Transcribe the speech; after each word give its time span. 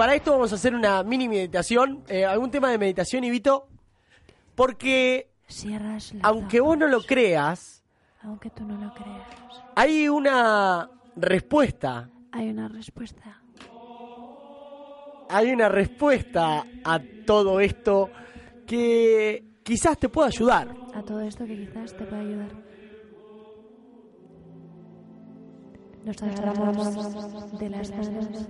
para 0.00 0.14
esto 0.14 0.30
vamos 0.30 0.50
a 0.50 0.54
hacer 0.54 0.74
una 0.74 1.02
mini 1.02 1.28
meditación, 1.28 2.02
eh, 2.08 2.24
algún 2.24 2.50
tema 2.50 2.70
de 2.70 2.78
meditación, 2.78 3.22
Ibito, 3.22 3.68
porque 4.54 5.28
Cierras 5.46 6.14
los 6.14 6.24
aunque 6.24 6.60
vos 6.60 6.78
no 6.78 6.88
lo 6.88 7.02
creas, 7.02 7.84
aunque 8.22 8.48
tú 8.48 8.64
no 8.64 8.82
lo 8.82 8.94
creas, 8.94 9.28
hay 9.74 10.08
una 10.08 10.88
respuesta, 11.16 12.08
hay 12.32 12.48
una 12.48 12.68
respuesta. 12.68 13.42
hay 15.28 15.52
una 15.52 15.68
respuesta 15.68 16.64
a 16.82 17.00
todo 17.26 17.60
esto 17.60 18.08
que 18.66 19.44
quizás 19.62 19.98
te 19.98 20.08
pueda 20.08 20.28
ayudar. 20.28 20.74
A 20.94 21.02
todo 21.02 21.20
esto 21.20 21.44
que 21.44 21.66
quizás 21.66 21.94
te 21.94 22.06
pueda 22.06 22.22
ayudar. 22.22 22.48
Nos 26.06 26.22
agarramos 26.22 27.58
de 27.58 27.68
las 27.68 27.90
manos, 27.90 28.48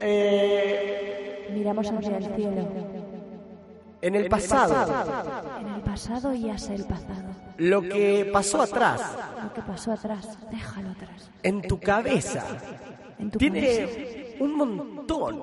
Eh, 0.00 1.48
miramos 1.52 1.90
hacia 1.90 2.16
el 2.18 2.24
cielo. 2.34 2.68
en 4.02 4.14
el 4.14 4.28
pasado, 4.28 4.86
En 5.60 5.68
el 5.74 5.80
pasado 5.80 6.34
y 6.34 6.50
hacia 6.50 6.74
el 6.74 6.84
pasado. 6.84 7.30
lo 7.58 7.82
que 7.82 8.28
pasó 8.32 8.62
atrás, 8.62 9.00
Lo 9.42 9.52
que 9.54 9.62
pasó 9.62 9.92
atrás, 9.92 10.38
déjalo 10.50 10.90
atrás. 10.90 11.30
en 11.42 11.62
tu 11.62 11.78
cabeza, 11.80 12.44
En 13.18 13.30
tu 13.30 13.38
cabeza 13.38 13.86
un 14.40 14.54
montón 14.54 15.42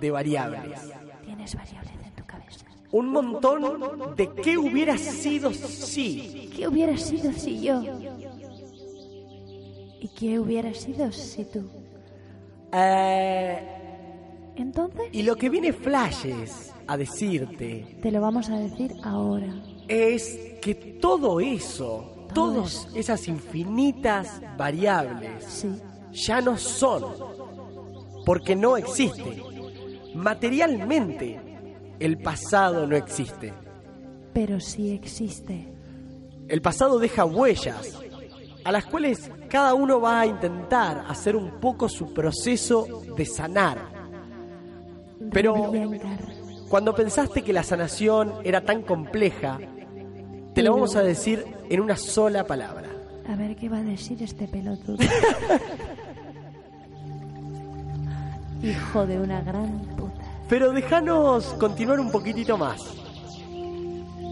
de 0.00 0.10
variables. 0.10 0.80
tienes 1.24 1.54
variables 1.54 1.92
en 2.04 2.12
tu 2.14 2.24
cabeza. 2.24 2.66
Un 2.92 3.08
montón 3.10 4.14
de 4.16 4.30
qué 4.32 4.56
hubiera 4.58 4.96
sido 4.98 5.52
si. 5.52 6.50
¿Qué 6.56 6.66
hubiera 6.68 6.96
sido 6.96 7.32
si 7.32 7.60
yo? 7.62 7.82
¿Y 10.00 10.08
qué 10.08 10.38
hubiera 10.40 10.74
sido 10.74 11.12
si 11.12 11.44
tú? 11.44 11.70
Eh, 12.72 13.78
Entonces, 14.56 15.02
y 15.12 15.22
lo 15.22 15.36
que 15.36 15.48
viene 15.48 15.72
Flashes 15.72 16.72
a 16.86 16.96
decirte 16.96 17.96
te 18.02 18.10
lo 18.10 18.20
vamos 18.20 18.50
a 18.50 18.58
decir 18.58 18.92
ahora. 19.02 19.52
es 19.88 20.38
que 20.60 20.74
todo 20.74 21.40
eso, 21.40 22.26
todas 22.34 22.88
esas 22.94 23.28
infinitas 23.28 24.40
variables, 24.56 25.44
Sí, 25.44 25.68
ya 26.12 26.40
no 26.40 26.56
son, 26.58 27.04
porque 28.26 28.54
no 28.54 28.76
existe. 28.76 29.42
Materialmente, 30.14 31.40
el 31.98 32.18
pasado 32.18 32.86
no 32.86 32.96
existe. 32.96 33.52
pero 34.32 34.60
sí 34.60 34.90
existe. 34.92 35.68
El 36.48 36.60
pasado 36.62 36.98
deja 36.98 37.24
huellas, 37.24 37.98
a 38.64 38.72
las 38.72 38.84
cuales 38.86 39.30
cada 39.48 39.74
uno 39.74 40.00
va 40.00 40.20
a 40.20 40.26
intentar 40.26 41.04
hacer 41.08 41.36
un 41.36 41.60
poco 41.60 41.88
su 41.88 42.12
proceso 42.14 43.02
de 43.16 43.24
sanar. 43.26 43.91
Pero 45.32 45.70
cuando 46.68 46.94
pensaste 46.94 47.42
que 47.42 47.52
la 47.52 47.62
sanación 47.62 48.32
era 48.44 48.60
tan 48.62 48.82
compleja, 48.82 49.58
te 50.54 50.62
lo 50.62 50.72
vamos 50.74 50.96
a 50.96 51.02
decir 51.02 51.44
en 51.68 51.80
una 51.80 51.96
sola 51.96 52.44
palabra. 52.44 52.88
A 53.28 53.36
ver 53.36 53.56
qué 53.56 53.68
va 53.68 53.78
a 53.78 53.82
decir 53.82 54.22
este 54.22 54.46
pelotudo. 54.48 54.98
Hijo 58.62 59.06
de 59.06 59.18
una 59.18 59.40
gran 59.42 59.80
puta. 59.96 60.20
Pero 60.48 60.72
déjanos 60.72 61.46
continuar 61.54 61.98
un 61.98 62.10
poquitito 62.10 62.56
más. 62.56 62.80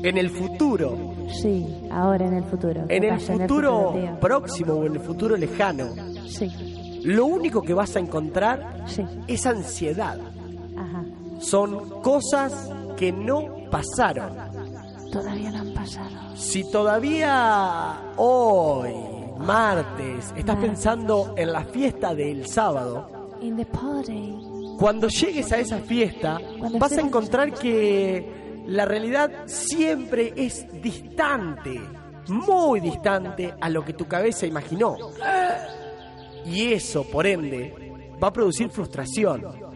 En 0.02 0.16
el 0.16 0.30
futuro, 0.30 0.96
Sí, 1.30 1.66
ahora 1.90 2.26
en 2.26 2.34
el 2.34 2.44
futuro. 2.44 2.86
¿Qué 2.88 2.96
en 2.96 3.04
el 3.04 3.20
futuro 3.20 3.94
próximo 4.20 4.74
o 4.74 4.86
en 4.86 4.94
el 4.94 5.00
futuro 5.00 5.36
lejano, 5.36 5.88
Sí, 6.26 6.50
lo 7.04 7.26
único 7.26 7.62
que 7.62 7.74
vas 7.74 7.96
a 7.96 8.00
encontrar 8.00 8.84
sí. 8.86 9.04
es 9.26 9.46
ansiedad. 9.46 10.18
Son 11.40 12.00
cosas 12.02 12.70
que 12.96 13.12
no 13.12 13.68
pasaron. 13.70 14.36
Todavía 15.10 15.50
no 15.50 15.58
han 15.58 15.74
pasado. 15.74 16.36
Si 16.36 16.70
todavía 16.70 18.12
hoy, 18.16 18.92
martes, 19.38 20.32
estás 20.36 20.56
pensando 20.56 21.34
en 21.36 21.52
la 21.52 21.64
fiesta 21.64 22.14
del 22.14 22.46
sábado, 22.46 23.36
In 23.40 23.56
the 23.56 23.64
party. 23.66 24.34
cuando 24.78 25.08
llegues 25.08 25.50
a 25.52 25.58
esa 25.58 25.78
fiesta, 25.78 26.38
Cuando 26.58 26.78
vas 26.78 26.92
a 26.92 27.00
encontrar 27.00 27.52
que 27.54 28.62
la 28.66 28.84
realidad 28.84 29.30
siempre 29.46 30.32
es 30.36 30.66
distante, 30.80 31.80
muy 32.28 32.80
distante 32.80 33.54
a 33.60 33.68
lo 33.68 33.84
que 33.84 33.94
tu 33.94 34.06
cabeza 34.06 34.46
imaginó. 34.46 34.96
Y 36.44 36.72
eso, 36.72 37.04
por 37.04 37.26
ende, 37.26 37.74
va 38.22 38.28
a 38.28 38.32
producir 38.32 38.68
frustración. 38.70 39.69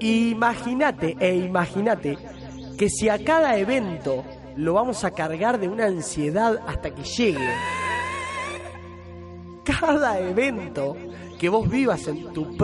Imagínate 0.00 1.16
e 1.18 1.36
imagínate 1.36 2.18
que 2.78 2.88
si 2.88 3.08
a 3.08 3.22
cada 3.22 3.58
evento 3.58 4.24
lo 4.56 4.74
vamos 4.74 5.04
a 5.04 5.10
cargar 5.10 5.58
de 5.60 5.68
una 5.68 5.86
ansiedad 5.86 6.60
hasta 6.66 6.94
que 6.94 7.02
llegue, 7.02 7.48
cada 9.64 10.18
evento 10.18 10.96
que 11.38 11.48
vos 11.48 11.68
vivas 11.68 12.06
en 12.08 12.32
tu 12.32 12.56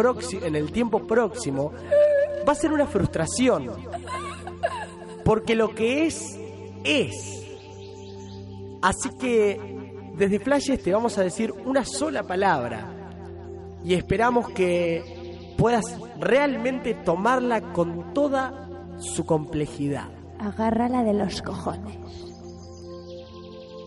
en 0.43 0.57
el 0.57 0.73
tiempo 0.73 1.07
próximo 1.07 1.73
va 2.47 2.53
a 2.53 2.57
ser 2.57 2.73
una 2.73 2.87
frustración. 2.87 3.71
Porque 5.25 5.55
lo 5.55 5.75
que 5.75 6.07
es 6.07 6.39
es. 6.85 7.45
Así 8.83 9.11
que 9.19 9.61
desde 10.15 10.39
Flashes 10.39 10.83
te 10.83 10.93
vamos 10.93 11.19
a 11.19 11.23
decir 11.23 11.53
una 11.65 11.85
sola 11.85 12.23
palabra 12.23 12.93
y 13.85 13.95
esperamos 13.95 14.51
que 14.51 15.16
puedas 15.57 15.85
realmente 16.19 16.95
tomarla 16.95 17.73
con 17.73 18.13
toda 18.13 18.69
su 18.99 19.25
complejidad. 19.25 20.09
Agárrala 20.39 21.03
de 21.03 21.15
los 21.15 21.43
cojones. 21.43 21.97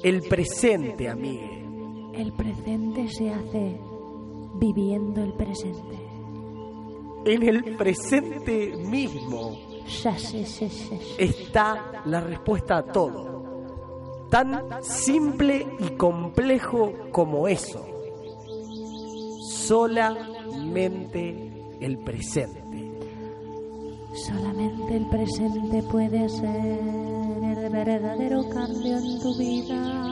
El 0.04 0.22
presente, 0.22 1.10
amigue. 1.10 1.66
El 2.14 2.34
presente 2.34 3.08
se 3.10 3.32
hace 3.32 3.80
viviendo 4.56 5.24
el 5.24 5.34
presente. 5.34 5.98
En 7.26 7.44
el 7.44 7.76
presente 7.76 8.76
mismo 8.78 9.58
está 11.18 12.02
la 12.06 12.22
respuesta 12.22 12.78
a 12.78 12.84
todo. 12.84 14.28
Tan 14.30 14.84
simple 14.84 15.68
y 15.80 15.90
complejo 15.98 16.94
como 17.12 17.48
eso. 17.48 17.86
Solamente 19.50 21.49
el 21.80 21.98
presente. 22.00 22.62
Solamente 24.14 24.98
el 24.98 25.06
presente 25.10 25.84
puede 25.84 26.28
ser 26.30 26.80
el 27.44 27.70
verdadero 27.70 28.48
cambio 28.50 28.98
en 28.98 29.20
tu 29.20 29.38
vida. 29.38 30.10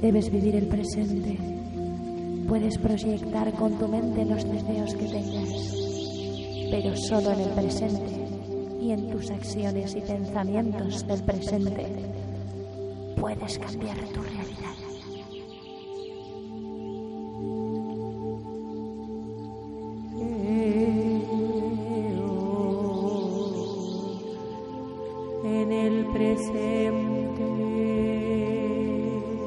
Debes 0.00 0.30
vivir 0.30 0.56
el 0.56 0.66
presente. 0.66 1.38
Puedes 2.48 2.78
proyectar 2.78 3.52
con 3.54 3.78
tu 3.78 3.86
mente 3.86 4.24
los 4.24 4.44
deseos 4.44 4.94
que 4.94 5.06
tengas, 5.06 5.74
pero 6.70 6.96
solo 6.96 7.32
en 7.32 7.40
el 7.40 7.50
presente 7.50 8.20
y 8.80 8.92
en 8.92 9.10
tus 9.10 9.30
acciones 9.30 9.94
y 9.94 10.00
pensamientos 10.00 11.06
del 11.06 11.22
presente 11.22 11.86
puedes 13.20 13.58
cambiar 13.58 13.98
tu 14.08 14.22
realidad. 14.22 14.89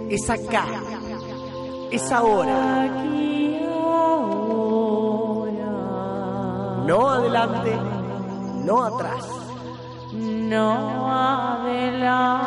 Es 0.09 0.29
acá. 0.29 0.65
Es 1.91 2.11
ahora. 2.11 2.85
No 6.85 7.09
adelante, 7.09 7.71
no 8.65 8.83
atrás. 8.83 9.25
No 10.13 11.11
adelante, 11.11 12.37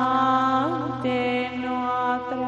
no 1.57 2.13
atrás. 2.13 2.47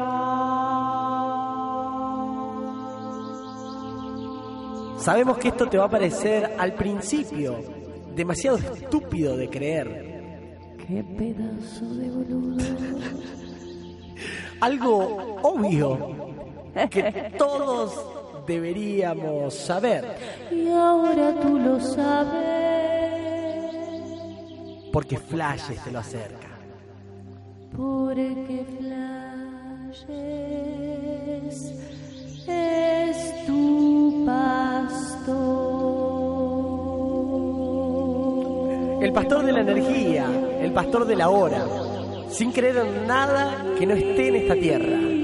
Sabemos 5.03 5.37
que 5.37 5.49
esto 5.49 5.67
te 5.67 5.77
va 5.77 5.85
a 5.85 5.89
parecer 5.89 6.55
al 6.57 6.75
principio 6.75 7.59
demasiado 8.15 8.57
estúpido 8.57 9.35
de 9.35 9.49
creer. 9.49 10.08
Qué 10.89 11.03
pedazo 11.03 11.85
de 11.85 12.09
boludo. 12.09 12.65
Algo 14.59 15.37
obvio 15.43 16.15
que 16.89 17.31
todos 17.37 17.93
deberíamos 18.47 19.53
saber. 19.53 20.03
Y 20.51 20.67
ahora 20.69 21.39
tú 21.39 21.59
lo 21.59 21.79
sabes. 21.79 22.49
Porque 24.91 25.17
Flashes 25.17 25.83
te 25.83 25.91
lo 25.91 25.99
acerca. 25.99 26.47
Porque 27.77 28.65
flashes 28.79 30.09
El 39.01 39.13
pastor 39.13 39.45
de 39.45 39.51
la 39.53 39.61
energía, 39.61 40.25
el 40.61 40.71
pastor 40.73 41.05
de 41.05 41.15
la 41.15 41.29
hora, 41.29 41.65
sin 42.29 42.51
creer 42.51 42.77
en 42.77 43.07
nada 43.07 43.65
que 43.77 43.85
no 43.85 43.93
esté 43.93 44.27
en 44.27 44.35
esta 44.35 44.55
tierra. 44.55 45.18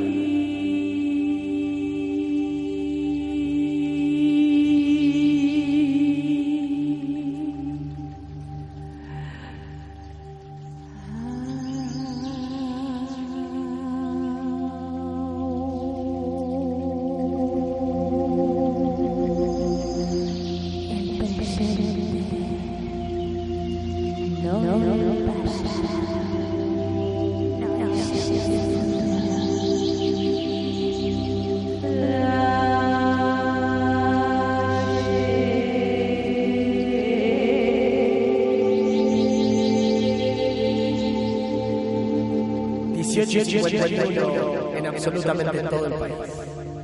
En 44.78 44.86
absolutamente 44.86 45.60
todo 45.64 45.86
el 45.86 45.94
país. 45.94 46.75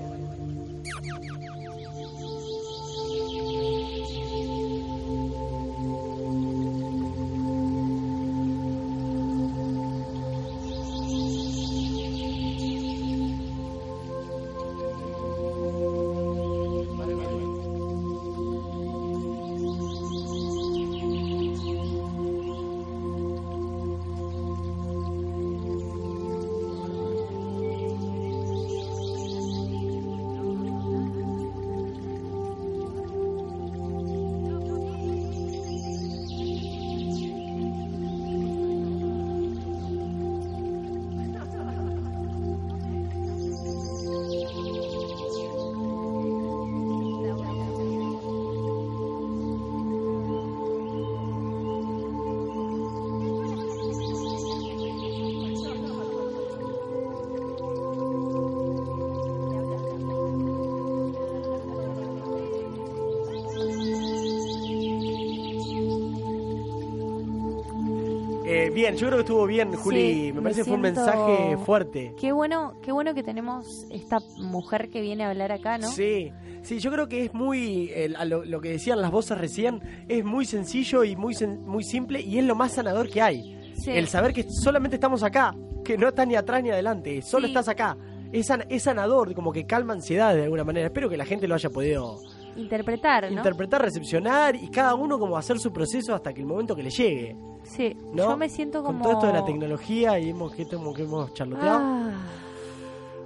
Bien, 68.73 68.95
yo 68.95 69.07
creo 69.07 69.17
que 69.17 69.21
estuvo 69.23 69.45
bien, 69.45 69.73
Juli. 69.73 70.13
Sí, 70.27 70.33
me 70.33 70.41
parece 70.41 70.61
que 70.61 70.65
fue 70.65 70.75
un 70.77 70.81
siento- 70.83 71.01
mensaje 71.05 71.57
fuerte. 71.65 72.13
Qué 72.19 72.31
bueno, 72.31 72.73
qué 72.83 72.91
bueno 72.91 73.13
que 73.13 73.23
tenemos 73.23 73.85
esta 73.89 74.19
mujer 74.37 74.89
que 74.89 75.01
viene 75.01 75.23
a 75.25 75.29
hablar 75.29 75.51
acá, 75.51 75.77
¿no? 75.77 75.87
Sí, 75.89 76.31
sí, 76.63 76.79
yo 76.79 76.91
creo 76.91 77.07
que 77.07 77.25
es 77.25 77.33
muy, 77.33 77.91
a 78.17 78.25
lo, 78.25 78.43
lo 78.45 78.61
que 78.61 78.69
decían 78.69 79.01
las 79.01 79.11
voces 79.11 79.37
recién, 79.37 79.81
es 80.07 80.23
muy 80.23 80.45
sencillo 80.45 81.03
y 81.03 81.15
muy, 81.15 81.33
sen- 81.33 81.59
muy 81.59 81.83
simple 81.83 82.21
y 82.21 82.37
es 82.39 82.45
lo 82.45 82.55
más 82.55 82.73
sanador 82.73 83.09
que 83.09 83.21
hay. 83.21 83.57
Sí. 83.75 83.91
El 83.91 84.07
saber 84.07 84.33
que 84.33 84.43
solamente 84.49 84.95
estamos 84.97 85.23
acá, 85.23 85.55
que 85.83 85.97
no 85.97 86.07
estás 86.07 86.27
ni 86.27 86.35
atrás 86.35 86.61
ni 86.63 86.69
adelante, 86.69 87.21
solo 87.21 87.47
Sí. 87.47 87.51
estás 87.53 87.67
acá. 87.67 87.97
Es, 88.31 88.47
san- 88.47 88.65
es 88.69 88.83
sanador, 88.83 89.33
como 89.33 89.51
que 89.51 89.65
calma 89.65 89.93
ansiedad 89.93 90.33
de 90.35 90.43
alguna 90.43 90.63
manera. 90.63 90.85
Espero 90.87 91.09
que 91.09 91.17
la 91.17 91.25
gente 91.25 91.47
lo 91.47 91.55
haya 91.55 91.69
podido 91.69 92.19
Interpretar, 92.55 93.31
¿no? 93.31 93.37
interpretar, 93.37 93.81
recepcionar 93.81 94.55
y 94.55 94.69
cada 94.69 94.95
uno 94.95 95.17
como 95.17 95.37
hacer 95.37 95.59
su 95.59 95.71
proceso 95.71 96.13
hasta 96.13 96.33
que 96.33 96.41
el 96.41 96.47
momento 96.47 96.75
que 96.75 96.83
le 96.83 96.89
llegue. 96.89 97.35
sí, 97.63 97.95
¿no? 98.13 98.29
yo 98.29 98.37
me 98.37 98.49
siento 98.49 98.83
como... 98.83 98.99
Con 98.99 99.03
todo 99.03 99.13
esto 99.13 99.27
de 99.27 99.33
la 99.33 99.45
tecnología 99.45 100.19
y 100.19 100.29
hemos, 100.29 100.53
que, 100.53 100.65
como 100.67 100.93
que 100.93 101.03
hemos 101.03 101.33
charloteado. 101.33 101.79
Ah, 101.81 102.11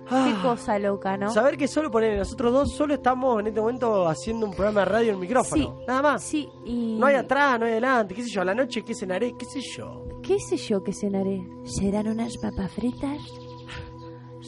Ah. 0.10 0.32
qué 0.32 0.48
cosa 0.48 0.78
loca, 0.78 1.18
¿no? 1.18 1.32
Saber 1.32 1.58
que 1.58 1.68
solo 1.68 1.90
poner 1.90 2.18
nosotros 2.18 2.54
dos 2.54 2.76
solo 2.76 2.94
estamos 2.94 3.40
en 3.40 3.48
este 3.48 3.60
momento 3.60 4.08
haciendo 4.08 4.46
un 4.46 4.54
programa 4.54 4.82
de 4.82 4.86
radio 4.86 5.14
en 5.14 5.20
micrófono. 5.20 5.64
Sí. 5.64 5.84
Nada 5.88 6.02
más. 6.02 6.24
Sí, 6.24 6.48
y... 6.64 6.96
No 7.00 7.08
hay 7.08 7.16
atrás, 7.16 7.60
no 7.60 7.66
hay 7.66 7.72
adelante, 7.74 8.14
qué 8.14 8.24
sé 8.24 8.30
yo, 8.30 8.42
a 8.42 8.46
la 8.46 8.54
noche 8.54 8.84
qué 8.84 8.94
cenaré, 8.94 9.34
qué 9.38 9.46
sé 9.46 9.62
yo. 9.62 10.04
¿Qué 10.22 10.40
sé 10.40 10.58
yo 10.58 10.84
que 10.84 10.94
cenaré? 10.94 11.42
¿Serán 11.64 12.08
unas 12.08 12.38
papas 12.38 12.72
fritas? 12.72 13.18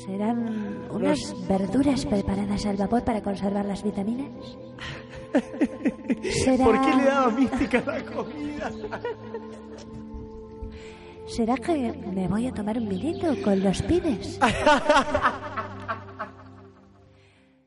¿Serán 0.06 0.88
unas 0.92 1.36
verduras 1.48 2.06
preparadas 2.06 2.66
al 2.68 2.78
vapor 2.78 3.04
para 3.04 3.22
conservar 3.22 3.66
las 3.66 3.84
vitaminas? 3.84 4.30
¿Será... 6.44 6.66
¿Por 6.66 6.82
qué 6.82 6.96
le 6.96 7.04
daba 7.04 7.32
mística 7.32 7.84
la 7.86 8.06
comida? 8.06 8.72
¿Será 11.26 11.56
que 11.56 11.94
me 12.14 12.28
voy 12.28 12.48
a 12.48 12.54
tomar 12.54 12.78
un 12.78 12.88
vinito 12.88 13.28
con 13.44 13.62
los 13.64 13.82
pibes? 13.82 14.40